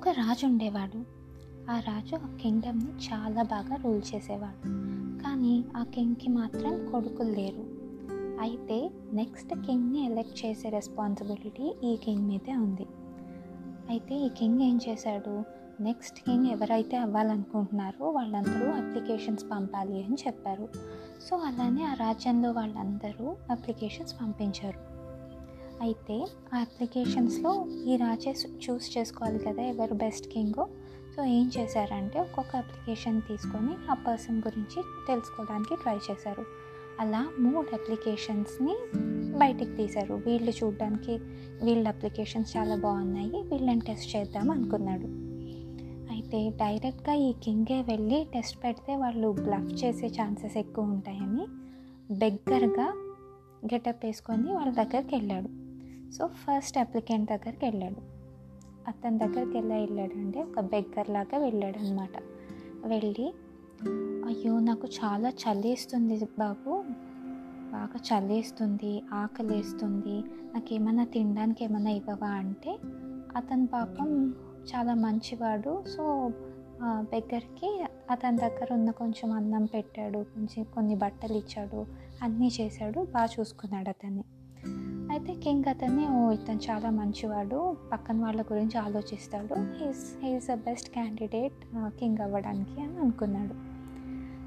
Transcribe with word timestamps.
ఒక 0.00 0.08
రాజు 0.08 0.46
ఉండేవాడు. 0.46 1.04
ఆ 1.70 1.78
రాజు 1.78 2.16
ఆ 2.16 2.36
కింగ్డమ్ని 2.42 2.84
చాలా 2.84 3.42
బాగా 3.42 3.76
రూల్ 3.76 4.02
చేసేవాడు. 4.14 4.68
కానీ 5.22 5.64
ఆ 5.76 5.82
కింగ్కి 5.82 6.30
మాత్రం 6.30 6.90
కొడుకులు 6.92 7.32
లేరు. 7.32 7.64
అయితే 8.40 8.90
నెక్స్ట్ 9.12 9.54
కింగ్ని 9.54 10.04
ఎలెక్ట్ 10.04 10.46
చేసే 10.46 10.68
రెస్పాన్సిబిలిటీ 10.68 11.74
ఈ 11.84 11.96
కింగ్ 11.96 12.28
మీదే 12.28 12.54
ఉంది. 12.54 12.86
అయితే 13.88 14.14
ఈ 14.14 14.28
కింగ్ 14.28 14.60
ఏం 14.60 14.80
చేశాడు? 14.88 15.44
నెక్స్ట్ 15.82 16.20
కింగ్ 16.20 16.46
ఎవరైతే 16.46 16.96
అవ్వాలనుకుంటున్నారో 16.96 18.10
వాళ్ళందరూ 18.10 18.70
అప్లికేషన్స్ 18.70 19.44
పంపాలి 19.44 20.04
అని 20.04 20.16
చెప్పారు. 20.26 20.68
సో 21.30 21.36
అలానే 21.36 21.84
ఆ 21.84 21.94
రాజ్యంలో 21.94 22.52
వాళ్ళందరూ 22.52 23.36
అప్లికేషన్స్ 23.50 24.14
పంపించారు. 24.20 24.99
అయితే 25.80 26.26
ఆ 26.54 26.58
అప్లికేషన్స్లో 26.60 27.66
ఈ 27.86 27.96
రాజే 27.96 28.34
చూస్ 28.64 28.98
చేసుకోవాలి 28.98 29.38
కదా 29.38 29.62
ఎవరు 29.62 29.94
బెస్ట్ 29.94 30.26
కింగో. 30.28 30.68
సో 31.16 31.24
ఏం 31.24 31.52
చేశారంటే 31.58 32.20
ఒక్కొక్క 32.20 32.56
అప్లికేషన్ 32.56 33.22
తీసుకొని 33.22 33.74
ఆ 33.90 33.94
పర్సన్ 33.94 34.38
గురించి 34.38 34.82
తెలుసుకోవడానికి 35.08 35.76
ట్రై 35.76 35.96
చేశారు. 35.96 36.44
అలా 37.00 37.28
మూడు 37.38 37.66
అప్లికేషన్స్ని 37.74 38.74
బయటికి 39.38 39.76
తీశారు. 39.76 40.14
వీళ్ళు 40.14 40.50
చూడడానికి 40.50 41.14
వీళ్ళ 41.64 41.88
అప్లికేషన్స్ 41.88 42.56
చాలా 42.56 42.76
బాగున్నాయి 42.76 43.42
వీళ్ళని 43.42 43.80
టెస్ట్ 43.80 44.16
చేద్దాం 44.16 44.50
అనుకున్నాడు. 44.50 45.08
అయితే 46.10 46.50
డైరెక్ట్గా 46.50 47.14
ఈ 47.14 47.32
కింగే 47.32 47.82
వెళ్ళి 47.82 48.26
టెస్ట్ 48.34 48.64
పెడితే 48.64 48.96
వాళ్ళు 48.96 49.30
బ్లఫ్ 49.32 49.84
చేసే 49.84 50.08
ఛాన్సెస్ 50.08 50.58
ఎక్కువ 50.58 50.84
ఉంటాయని 50.84 51.46
బెగ్గర్గా 52.18 52.88
గెటప్ 53.74 54.04
వేసుకొని 54.04 54.52
వాళ్ళ 54.52 54.72
దగ్గరికి 54.72 55.16
వెళ్ళాడు. 55.16 55.59
సో 56.12 56.26
ఫస్ట్ 56.26 56.78
అప్లికెంట్ 56.78 57.30
దగ్గరికి 57.30 57.64
వెళ్ళాడు. 57.64 58.00
అతని 58.88 59.18
దగ్గరికి 59.18 59.58
ఎలా 59.58 59.74
వెళ్ళాడంటే 59.74 60.42
ఒక 60.42 60.60
బెగ్గర్ 60.60 61.10
లాగా 61.10 61.38
వెళ్ళాడు 61.38 61.78
అనమాట 61.78 62.16
వెళ్ళి 62.86 63.34
అయ్యో 64.26 64.60
నాకు 64.60 64.86
చాలా 64.86 65.28
చల్లేస్తుంది 65.28 66.24
బాబు. 66.38 66.84
బాగా 67.72 68.18
చలేస్తుంది 68.18 69.02
ఆకలేస్తుంది. 69.12 70.22
నాకు 70.54 70.74
ఏమైనా 70.74 71.04
తినడానికి 71.04 71.64
ఏమైనా 71.64 71.90
ఇవ్వవా? 71.90 72.28
అంటే 72.28 72.78
అతని 73.36 73.66
పాపం 73.66 74.34
చాలా 74.74 74.94
మంచివాడు. 74.94 75.84
సో 75.88 76.30
బెగ్గర్కి 76.82 77.84
అతని 78.10 78.36
దగ్గర 78.36 78.66
ఉన్న 78.72 78.90
కొంచెం 78.90 79.32
అన్నం 79.32 79.64
పెట్టాడు. 79.64 80.18
కొంచెం 80.18 80.64
కొన్ని 80.74 80.94
బట్టలు 80.94 81.32
ఇచ్చాడు. 81.32 81.86
అన్నీ 82.22 82.50
చేశాడు. 82.60 83.00
బాగా 83.00 83.28
చూసుకున్నాడు 83.40 83.88
అతన్ని. 83.88 84.24
అయితే 85.12 85.32
కింగ్ 85.34 85.68
అతన్ని 85.68 86.04
ఓ 86.08 86.18
ఇతను 86.32 86.60
చాలా 86.70 86.90
మంచివాడు 86.90 87.58
పక్కన 87.92 88.16
వాళ్ళ 88.24 88.40
గురించి 88.42 88.78
ఆలోచిస్తాడు 88.78 89.54
he's 89.78 90.04
he's 90.22 90.46
the 90.46 90.54
best 90.54 90.88
candidate 90.92 91.58
king 91.98 92.18
అవ్వడానికి 92.18 92.76
అని 92.80 92.96
అనుకున్నాడు. 92.98 93.54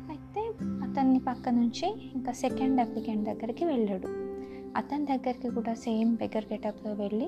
అయితే 0.10 0.42
అతన్ని 0.86 1.20
పక్క 1.20 1.50
నుంచి 1.50 1.88
ఇంకా 2.16 2.32
సెకండ్ 2.32 2.82
అప్లికెంట్ 2.82 3.26
దగ్గరికి 3.26 3.66
వెళ్ళాడు. 3.66 4.10
అతని 4.76 5.06
దగ్గరికి 5.06 5.50
కూడా 5.50 5.74
సేమ్ 5.86 6.12
బెగర్ 6.16 6.48
గెటప్లో 6.54 6.94
వెళ్ళి 6.94 7.28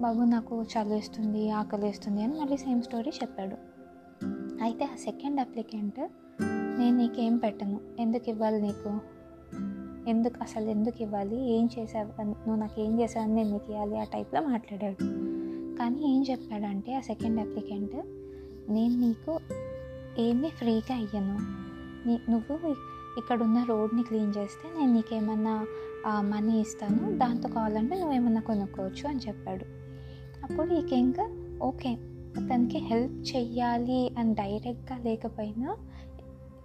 బాబు 0.00 0.22
నాకు 0.34 0.54
చలిస్తుంది 0.74 1.50
ఆకలిస్తుంది 1.50 2.22
అని 2.22 2.34
మళ్ళీ 2.40 2.56
సేమ్ 2.56 2.82
స్టోరీ 2.82 3.10
చెప్పాడు. 3.22 3.56
అయితే 4.62 4.84
ఆ 4.84 4.96
సెకండ్ 4.98 5.40
అప్లికెంట్ 5.40 6.00
నేను 6.78 6.96
నీకేం 6.96 7.36
పెట్టను 7.36 7.80
ఎందుకు 7.98 8.30
ఇవ్వాలి 8.30 8.60
నీకు? 8.62 8.92
ఎందుకు 10.12 10.38
అసలు 10.42 10.66
ఎందుకు 10.74 10.98
ఇవ్వాలి? 11.02 11.38
ఏం 11.56 11.64
చేసావు? 11.74 12.10
నువ్వు 12.28 12.58
నాకు 12.62 12.78
ఏం 12.84 12.92
చేసావని 13.00 13.34
నేను 13.34 13.50
నీకు 13.52 13.68
ఇవ్వాలి 13.72 13.96
ఆ 13.98 14.06
టైప్లో 14.14 14.40
మాట్లాడాడు. 14.50 14.98
కానీ 15.78 15.98
ఏం 16.12 16.20
చెప్పాడంటే 16.30 16.90
ఆ 16.94 17.02
సెకండ్ 17.10 17.40
అప్లికెంట్ 17.40 17.96
నేను 18.74 18.94
నీకు 19.04 19.32
ఏమీ 20.26 20.48
ఫ్రీగా 20.58 20.94
అయ్యాను 20.94 21.36
నీ 22.06 22.14
నువ్వు 22.30 22.56
ఇక్కడ 23.20 23.38
ఉన్న 23.42 23.58
రోడ్ని 23.68 24.02
క్లీన్ 24.02 24.32
చేస్తే 24.36 24.66
నేను 24.78 24.92
నీకేమన్నా 24.92 25.54
మనీ 26.32 26.54
ఇస్తాను. 26.60 27.02
దాంతో 27.18 27.48
కావాలంటే 27.48 27.94
నువ్వేమన్నా 28.00 28.42
కొనుక్కోవచ్చు 28.48 29.04
అని 29.10 29.20
చెప్పాడు. 29.26 29.66
అప్పుడు 30.44 30.72
ఇక 30.74 30.92
ఇంకా 31.04 31.24
ఓకే 31.62 31.90
అతనికి 32.38 32.78
హెల్ప్ 32.90 33.16
చెయ్యాలి 33.30 34.00
అని 34.18 34.32
డైరెక్ట్గా 34.34 34.96
లేకపోయినా 35.06 35.68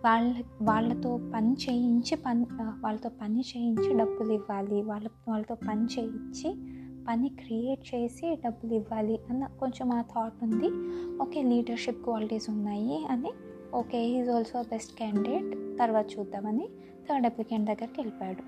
వాళ్ళ 0.05 0.43
వాళ్ళతో 0.61 1.19
పని 1.33 1.53
చేయించి 1.53 2.15
పని 2.15 2.45
వాళ్ళతో 2.83 3.09
పని 3.21 3.39
చేయించి 3.39 3.97
డబ్బులు 3.97 4.33
ఇవ్వాలి. 4.33 4.81
వాళ్ళ 4.81 5.07
వాళ్ళతో 5.27 5.55
పని 5.55 5.85
చేయించి 5.85 6.55
పని 7.09 7.29
క్రియేట్ 7.29 7.95
చేసి 7.95 8.35
డబ్బులు 8.45 8.73
ఇవ్వాలి 8.73 9.19
అన్న 9.29 9.45
కొంచెం 9.59 9.91
ఆ 9.91 10.01
థాట్ 10.01 10.43
ఉంది. 10.43 10.69
ఓకే 11.21 11.43
లీడర్షిప్ 11.43 12.03
క్వాలిటీస్ 12.03 12.49
ఉన్నాయి 12.49 13.05
అని. 13.05 13.31
Okay 13.73 14.09
is 14.09 14.29
also 14.29 14.61
best 14.61 14.97
candidate 14.97 15.79
తర్వాత 15.79 16.05
చూద్దామని 16.19 16.69
థర్డ్ 17.09 17.25
అప్లికెంట్ 17.25 17.65
దగ్గరికి 17.65 18.01
వెళ్ళిపోయాడు. 18.01 18.43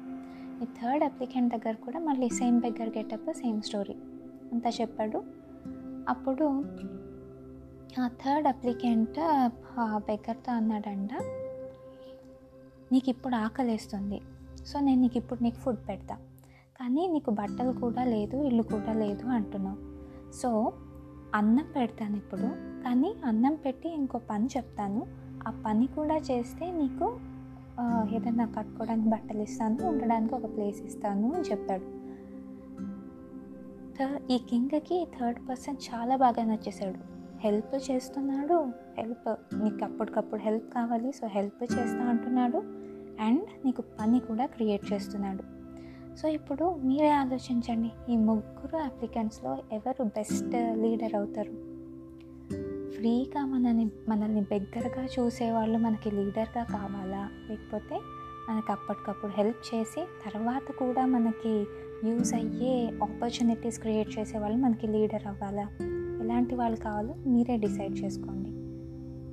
ఈ 0.63 0.65
థర్డ్ 0.65 1.03
అప్లికెంట్ 1.03 1.53
దగ్గర 1.53 1.73
కూడా 1.73 1.99
మళ్ళీ 1.99 2.29
same 2.29 2.61
beggar 2.61 2.97
getup 2.97 3.33
same 3.33 3.61
story 3.61 3.95
అంతా 4.51 4.69
చెప్పాడు. 4.69 5.23
అప్పుడు 6.09 6.63
ఆ 7.97 8.07
థర్డ్ 8.21 8.47
అప్లికెంట్ 8.47 9.17
బెగ్గర్తో 10.07 10.51
అన్నాడంట 10.51 11.13
నీకు 12.91 13.09
ఇప్పుడు 13.09 13.35
ఆకలేస్తుంది. 13.35 14.21
సో 14.65 14.79
నేను 14.79 15.01
నీకు 15.01 15.17
ఇప్పుడు 15.17 15.43
నీకు 15.43 15.55
ఫుడ్ 15.55 15.81
పెడతా. 15.89 16.15
కానీ 16.79 17.07
నీకు 17.07 17.31
బట్టలు 17.31 17.71
కూడా 17.79 18.03
లేదు 18.03 18.37
ఇల్లు 18.49 18.63
కూడా 18.63 18.93
లేదు 18.93 19.25
అంటున్నావు. 19.27 19.77
సో 20.41 20.71
అన్నం 21.35 21.67
పెడతాను 21.75 22.15
ఇప్పుడు. 22.15 22.49
కానీ 22.83 23.15
అన్నం 23.25 23.55
పెట్టి 23.55 23.89
ఇంకో 23.89 24.17
పని 24.31 24.47
చెప్తాను. 24.57 25.01
ఆ 25.47 25.63
పని 25.65 25.87
కూడా 25.87 26.17
చేస్తే 26.17 26.71
నీకు 26.71 27.07
ఏదైనా 28.15 28.45
కట్టుకోవడానికి 28.45 29.09
బట్టలు 29.09 29.41
ఇస్తాను 29.41 29.87
ఉండడానికి 29.87 30.35
ఒక 30.35 30.55
ప్లేస్ 30.55 30.81
ఇస్తాను 30.81 31.27
అని 31.35 31.45
చెప్పాడు. 31.51 31.85
ఈ 34.33 34.37
కింగ్కి 34.49 35.07
థర్డ్ 35.19 35.39
పర్సన్ 35.49 35.77
చాలా 35.89 36.15
బాగా 36.15 36.43
నచ్చేసాడు 36.43 37.18
హెల్ప్ 37.39 37.91
చేస్తున్నాడు. 37.91 38.67
హెల్ప్ 38.97 39.35
నీకు 39.63 39.83
అప్పటికప్పుడు 39.83 40.41
హెల్ప్ 40.41 40.73
కావాలి. 40.73 41.11
సో 41.11 41.27
హెల్ప్ 41.27 41.63
చేస్తా 41.63 42.09
అంటున్నాడు. 42.09 42.57
అండ్ 43.21 43.65
నీకు 43.65 43.81
పని 43.81 44.19
కూడా 44.19 44.45
క్రియేట్ 44.45 44.93
చేస్తున్నాడు. 44.93 45.59
సో 46.15 46.27
ఇప్పుడు 46.27 46.75
మీరే 46.83 47.09
ఆలోచించండి. 47.09 48.13
ఈ 48.13 48.17
ముగ్గురు 48.17 48.77
అప్లికెంట్స్లో 48.77 49.57
ఎవరు 49.71 50.03
బెస్ట్ 50.03 50.55
లీడర్ 50.55 51.15
అవుతారు? 51.15 51.69
ఫ్రీగా 52.91 53.45
మనని 53.45 53.91
మనల్ని 54.09 54.41
దగ్గరగా 54.41 55.07
చూసేవాళ్ళు 55.19 55.77
మనకి 55.77 56.11
లీడర్గా 56.11 56.63
కావాలా? 56.63 57.29
లేకపోతే 57.49 57.95
మనకు 58.49 58.71
అప్పటికప్పుడు 58.71 59.31
హెల్ప్ 59.31 59.75
చేసి 59.75 60.05
తర్వాత 60.25 60.71
కూడా 60.71 61.05
మనకి 61.05 61.65
యూజ్ 62.03 62.33
అయ్యే 62.33 62.91
ఆపర్చునిటీస్ 63.03 63.79
క్రియేట్ 63.79 64.19
చేసే 64.19 64.37
వాళ్ళు 64.37 64.57
మనకి 64.57 64.87
లీడర్ 64.87 65.27
అవ్వాలా? 65.27 65.69
ఎలాంటి 66.19 66.55
వాళ్ళు 66.55 66.77
కావాలో 66.77 67.15
మీరే 67.27 67.57
డిసైడ్ 67.57 67.99
చేసుకోండి. 67.99 68.49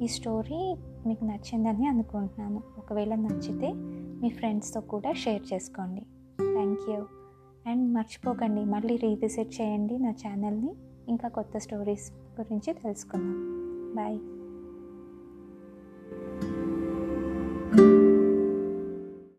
ఈ 0.04 0.08
స్టోరీ 0.08 0.76
మీకు 1.06 1.24
నచ్చిందని 1.24 1.86
అనుకుంటున్నాను. 1.86 2.62
ఒకవేళ 2.78 3.14
నచ్చితే 3.14 3.72
మీ 4.20 4.28
ఫ్రెండ్స్తో 4.28 4.80
కూడా 4.80 5.12
షేర్ 5.12 5.42
చేసుకోండి. 5.54 6.00
Thank 6.52 6.90
you. 6.90 7.06
అండ్ 7.66 7.94
మర్చిపోకండి 7.94 8.64
మళ్ళీ 8.64 8.96
రీవిజిట్ 8.96 9.60
చేయండి 9.60 9.98
నా 9.98 10.10
ఛానల్ని. 10.10 10.74
ఇంకా 11.08 11.28
కొత్త 11.28 11.58
స్టోరీస్ 11.58 12.12
గురించి 12.40 12.72
తెలుసుకుందాం. 12.72 13.56
బాయ్. 13.96 14.35